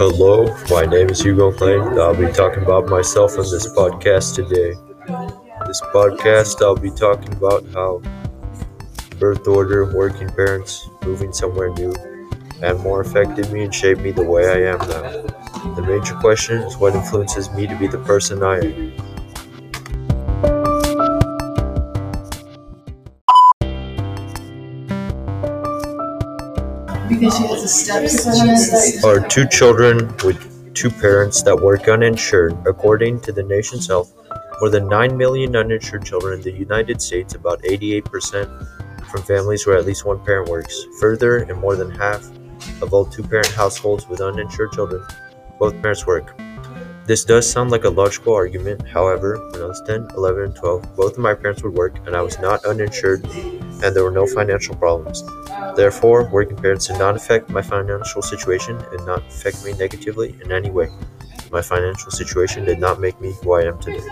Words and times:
Hello, 0.00 0.46
my 0.70 0.86
name 0.86 1.10
is 1.10 1.20
Hugo 1.20 1.52
Klein. 1.52 1.98
I'll 1.98 2.16
be 2.16 2.32
talking 2.32 2.62
about 2.62 2.88
myself 2.88 3.32
in 3.32 3.42
this 3.42 3.66
podcast 3.74 4.34
today. 4.34 4.72
This 5.66 5.82
podcast, 5.92 6.62
I'll 6.62 6.74
be 6.74 6.90
talking 6.90 7.30
about 7.34 7.66
how 7.74 8.00
birth 9.18 9.46
order, 9.46 9.94
working 9.94 10.30
parents, 10.30 10.88
moving 11.04 11.34
somewhere 11.34 11.68
new, 11.74 11.92
and 12.62 12.80
more 12.80 13.02
affected 13.02 13.52
me 13.52 13.64
and 13.64 13.74
shaped 13.74 14.00
me 14.00 14.10
the 14.10 14.24
way 14.24 14.48
I 14.48 14.72
am 14.72 14.78
now. 14.78 15.74
The 15.74 15.82
major 15.82 16.14
question 16.14 16.62
is 16.62 16.78
what 16.78 16.94
influences 16.94 17.50
me 17.50 17.66
to 17.66 17.76
be 17.76 17.86
the 17.86 17.98
person 17.98 18.42
I 18.42 18.56
am. 18.56 19.19
Are 29.04 29.26
two 29.26 29.46
children 29.48 30.14
with 30.24 30.74
two 30.74 30.90
parents 30.90 31.42
that 31.42 31.56
work 31.56 31.88
uninsured, 31.88 32.56
according 32.66 33.20
to 33.22 33.32
the 33.32 33.42
nation's 33.42 33.88
health. 33.88 34.14
More 34.60 34.70
than 34.70 34.88
9 34.88 35.16
million 35.16 35.56
uninsured 35.56 36.04
children 36.04 36.38
in 36.38 36.42
the 36.42 36.52
United 36.52 37.02
States, 37.02 37.34
about 37.34 37.62
88% 37.62 39.06
from 39.10 39.22
families 39.22 39.66
where 39.66 39.76
at 39.76 39.86
least 39.86 40.04
one 40.04 40.24
parent 40.24 40.48
works. 40.48 40.86
Further, 41.00 41.38
in 41.38 41.56
more 41.58 41.74
than 41.74 41.90
half 41.90 42.30
of 42.80 42.94
all 42.94 43.04
two 43.04 43.24
parent 43.24 43.48
households 43.48 44.06
with 44.08 44.20
uninsured 44.20 44.70
children, 44.72 45.04
both 45.58 45.72
parents 45.82 46.06
work. 46.06 46.38
This 47.06 47.24
does 47.24 47.50
sound 47.50 47.72
like 47.72 47.84
a 47.84 47.90
logical 47.90 48.34
argument, 48.34 48.86
however, 48.86 49.36
when 49.50 49.62
I 49.62 49.66
was 49.66 49.82
10, 49.82 50.10
11, 50.16 50.42
and 50.44 50.54
12, 50.54 50.96
both 50.96 51.12
of 51.14 51.18
my 51.18 51.34
parents 51.34 51.62
would 51.64 51.74
work 51.74 51.96
and 52.06 52.14
I 52.14 52.22
was 52.22 52.38
not 52.38 52.64
uninsured 52.64 53.24
and 53.82 53.94
there 53.94 54.04
were 54.04 54.10
no 54.10 54.26
financial 54.26 54.74
problems. 54.76 55.22
Therefore, 55.76 56.28
working 56.30 56.56
parents 56.56 56.86
did 56.88 56.98
not 56.98 57.16
affect 57.16 57.48
my 57.48 57.62
financial 57.62 58.22
situation 58.22 58.76
and 58.92 59.06
not 59.06 59.26
affect 59.26 59.64
me 59.64 59.72
negatively 59.72 60.36
in 60.42 60.52
any 60.52 60.70
way. 60.70 60.88
My 61.50 61.62
financial 61.62 62.10
situation 62.10 62.64
did 62.64 62.78
not 62.78 63.00
make 63.00 63.20
me 63.20 63.34
who 63.42 63.52
I 63.54 63.62
am 63.64 63.78
today. 63.80 64.06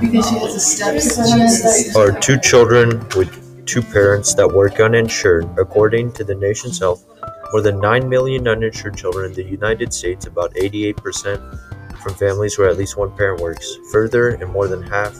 Because 0.00 0.28
she 0.28 0.38
has 0.38 0.54
a 0.54 0.60
stepson. 0.60 2.00
Are 2.00 2.18
two 2.18 2.38
children 2.38 3.06
with 3.16 3.66
two 3.66 3.82
parents 3.82 4.34
that 4.34 4.48
work 4.48 4.80
uninsured, 4.80 5.46
according 5.58 6.12
to 6.12 6.24
the 6.24 6.34
nation's 6.34 6.78
health. 6.78 7.04
More 7.52 7.62
than 7.62 7.80
9 7.80 8.08
million 8.08 8.46
uninsured 8.46 8.96
children 8.96 9.30
in 9.30 9.32
the 9.32 9.42
United 9.42 9.92
States, 9.94 10.26
about 10.26 10.52
88% 10.54 11.98
from 11.98 12.14
families 12.14 12.58
where 12.58 12.68
at 12.68 12.76
least 12.76 12.96
one 12.96 13.16
parent 13.16 13.40
works. 13.40 13.78
Further, 13.90 14.30
in 14.30 14.48
more 14.48 14.68
than 14.68 14.82
half 14.82 15.16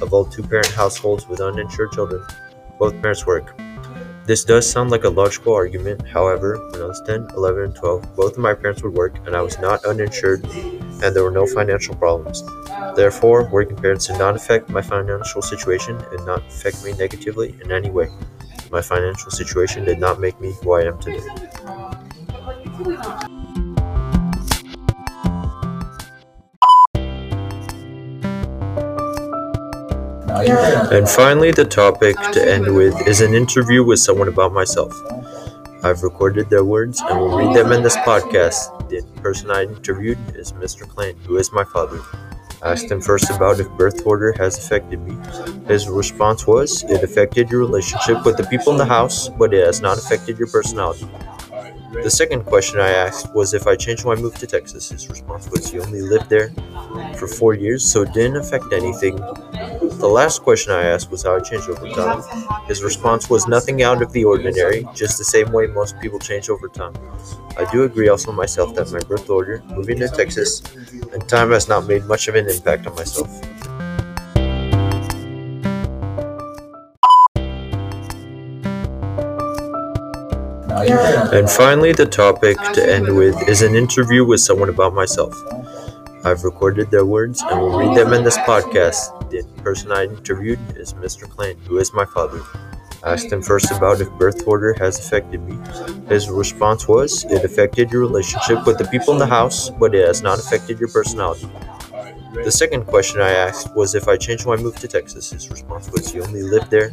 of 0.00 0.12
all 0.12 0.24
two 0.24 0.42
parent 0.42 0.70
households 0.72 1.26
with 1.28 1.40
uninsured 1.40 1.92
children, 1.92 2.24
both 2.78 2.92
parents 3.02 3.26
work. 3.26 3.54
This 4.24 4.42
does 4.42 4.68
sound 4.68 4.90
like 4.90 5.04
a 5.04 5.08
logical 5.08 5.54
argument, 5.54 6.08
however, 6.08 6.58
when 6.72 6.82
I 6.82 6.86
was 6.86 7.00
10, 7.02 7.28
11, 7.36 7.62
and 7.62 7.74
12, 7.76 8.16
both 8.16 8.32
of 8.32 8.38
my 8.38 8.54
parents 8.54 8.82
would 8.82 8.94
work 8.94 9.16
and 9.26 9.36
I 9.36 9.40
was 9.40 9.58
not 9.60 9.84
uninsured 9.84 10.44
and 11.02 11.14
there 11.14 11.22
were 11.22 11.30
no 11.30 11.46
financial 11.46 11.94
problems. 11.94 12.42
Therefore, 12.96 13.48
working 13.50 13.76
parents 13.76 14.06
did 14.06 14.18
not 14.18 14.34
affect 14.34 14.68
my 14.68 14.82
financial 14.82 15.42
situation 15.42 15.96
and 16.10 16.26
not 16.26 16.40
affect 16.48 16.84
me 16.84 16.92
negatively 16.94 17.54
in 17.62 17.70
any 17.70 17.90
way. 17.90 18.08
My 18.70 18.82
financial 18.82 19.30
situation 19.30 19.84
did 19.84 19.98
not 19.98 20.20
make 20.20 20.40
me 20.40 20.52
who 20.62 20.72
I 20.72 20.82
am 20.82 20.98
today. 20.98 21.22
And 30.92 31.08
finally, 31.08 31.50
the 31.50 31.64
topic 31.64 32.16
to 32.32 32.40
end 32.42 32.74
with 32.74 32.94
is 33.06 33.20
an 33.20 33.34
interview 33.34 33.84
with 33.84 33.98
someone 33.98 34.28
about 34.28 34.52
myself. 34.52 34.92
I've 35.82 36.02
recorded 36.02 36.50
their 36.50 36.64
words 36.64 37.00
and 37.00 37.18
will 37.18 37.36
read 37.36 37.56
them 37.56 37.72
in 37.72 37.82
this 37.82 37.96
podcast. 37.98 38.88
The 38.88 39.02
person 39.20 39.50
I 39.50 39.62
interviewed 39.62 40.18
is 40.36 40.52
Mr. 40.52 40.88
Klein, 40.88 41.16
who 41.26 41.36
is 41.36 41.52
my 41.52 41.64
father. 41.64 42.00
I 42.62 42.72
asked 42.72 42.90
him 42.90 43.00
first 43.00 43.30
about 43.30 43.60
if 43.60 43.68
birth 43.70 44.06
order 44.06 44.32
has 44.38 44.58
affected 44.58 45.00
me. 45.00 45.16
His 45.68 45.88
response 45.88 46.46
was, 46.46 46.82
It 46.84 47.02
affected 47.02 47.50
your 47.50 47.60
relationship 47.60 48.24
with 48.24 48.36
the 48.36 48.44
people 48.44 48.72
in 48.72 48.78
the 48.78 48.86
house, 48.86 49.28
but 49.28 49.52
it 49.52 49.64
has 49.64 49.80
not 49.80 49.98
affected 49.98 50.38
your 50.38 50.48
personality. 50.48 51.08
The 52.02 52.10
second 52.10 52.44
question 52.44 52.80
I 52.80 52.90
asked 52.90 53.34
was 53.34 53.52
if 53.54 53.66
I 53.66 53.74
changed 53.76 54.06
I 54.06 54.14
moved 54.14 54.38
to 54.40 54.46
Texas. 54.46 54.90
His 54.90 55.08
response 55.08 55.48
was 55.50 55.70
he 55.70 55.80
only 55.80 56.00
lived 56.00 56.28
there 56.30 56.50
for 57.18 57.26
four 57.26 57.54
years, 57.54 57.84
so 57.84 58.02
it 58.02 58.12
didn't 58.12 58.36
affect 58.36 58.72
anything. 58.72 59.16
The 59.16 60.08
last 60.08 60.42
question 60.42 60.72
I 60.72 60.84
asked 60.84 61.10
was 61.10 61.22
how 61.24 61.36
I 61.36 61.40
changed 61.40 61.68
over 61.68 61.88
time. 61.90 62.22
His 62.66 62.82
response 62.82 63.28
was 63.28 63.48
nothing 63.48 63.82
out 63.82 64.02
of 64.02 64.12
the 64.12 64.24
ordinary, 64.24 64.86
just 64.94 65.18
the 65.18 65.24
same 65.24 65.52
way 65.52 65.66
most 65.66 65.98
people 66.00 66.18
change 66.18 66.48
over 66.48 66.68
time. 66.68 66.94
I 67.58 67.64
do 67.72 67.82
agree 67.84 68.08
also 68.08 68.32
myself 68.32 68.74
that 68.76 68.90
my 68.92 69.00
birth 69.00 69.28
order, 69.30 69.62
moving 69.68 69.98
to 69.98 70.08
Texas, 70.08 70.62
and 71.12 71.28
time 71.28 71.50
has 71.50 71.68
not 71.68 71.86
made 71.86 72.04
much 72.04 72.28
of 72.28 72.34
an 72.34 72.48
impact 72.48 72.86
on 72.86 72.94
myself. 72.94 73.30
And 80.78 81.48
finally, 81.48 81.92
the 81.92 82.06
topic 82.06 82.58
to 82.74 82.86
end 82.86 83.14
with 83.16 83.48
is 83.48 83.62
an 83.62 83.74
interview 83.74 84.24
with 84.24 84.40
someone 84.40 84.68
about 84.68 84.92
myself. 84.94 85.34
I've 86.24 86.44
recorded 86.44 86.90
their 86.90 87.06
words 87.06 87.42
and 87.42 87.60
will 87.60 87.78
read 87.78 87.96
them 87.96 88.12
in 88.12 88.24
this 88.24 88.36
podcast. 88.38 89.30
The 89.30 89.42
person 89.62 89.90
I 89.92 90.04
interviewed 90.04 90.58
is 90.76 90.92
Mr. 90.94 91.28
Klein, 91.28 91.56
who 91.66 91.78
is 91.78 91.94
my 91.94 92.04
father. 92.04 92.42
I 93.02 93.12
asked 93.12 93.32
him 93.32 93.42
first 93.42 93.70
about 93.70 94.00
if 94.00 94.10
birth 94.12 94.46
order 94.46 94.74
has 94.74 94.98
affected 94.98 95.40
me. 95.42 95.56
His 96.08 96.28
response 96.28 96.86
was, 96.86 97.24
It 97.24 97.44
affected 97.44 97.90
your 97.90 98.02
relationship 98.02 98.66
with 98.66 98.78
the 98.78 98.86
people 98.86 99.14
in 99.14 99.18
the 99.18 99.26
house, 99.26 99.70
but 99.70 99.94
it 99.94 100.06
has 100.06 100.22
not 100.22 100.38
affected 100.38 100.78
your 100.78 100.88
personality. 100.88 101.48
The 102.44 102.52
second 102.52 102.86
question 102.86 103.20
I 103.20 103.30
asked 103.30 103.74
was 103.74 103.94
if 103.94 104.08
I 104.08 104.16
changed 104.16 104.46
I 104.46 104.56
moved 104.56 104.78
to 104.80 104.88
Texas. 104.88 105.30
His 105.30 105.50
response 105.50 105.90
was 105.90 106.12
he 106.12 106.20
only 106.20 106.42
lived 106.42 106.70
there 106.70 106.90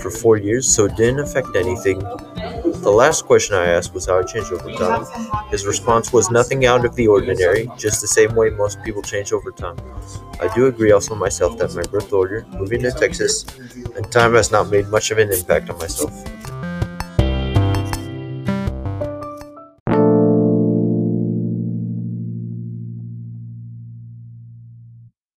for 0.00 0.10
four 0.10 0.36
years, 0.36 0.68
so 0.68 0.86
it 0.86 0.96
didn't 0.96 1.20
affect 1.20 1.54
anything. 1.54 1.98
The 1.98 2.90
last 2.90 3.26
question 3.26 3.56
I 3.56 3.66
asked 3.66 3.92
was 3.92 4.06
how 4.06 4.18
I 4.18 4.22
changed 4.22 4.52
over 4.52 4.72
time. 4.72 5.04
His 5.50 5.66
response 5.66 6.12
was 6.12 6.30
nothing 6.30 6.64
out 6.64 6.84
of 6.84 6.94
the 6.94 7.08
ordinary, 7.08 7.70
just 7.76 8.00
the 8.00 8.06
same 8.08 8.34
way 8.34 8.50
most 8.50 8.82
people 8.82 9.02
change 9.02 9.32
over 9.32 9.50
time. 9.50 9.76
I 10.40 10.52
do 10.54 10.66
agree 10.66 10.92
also 10.92 11.14
myself 11.14 11.58
that 11.58 11.74
my 11.74 11.82
birth 11.82 12.12
order, 12.12 12.46
moving 12.52 12.82
to 12.82 12.92
Texas, 12.92 13.44
and 13.96 14.10
time 14.10 14.34
has 14.34 14.50
not 14.50 14.70
made 14.70 14.88
much 14.88 15.10
of 15.10 15.18
an 15.18 15.32
impact 15.32 15.68
on 15.70 15.78
myself. 15.78 16.12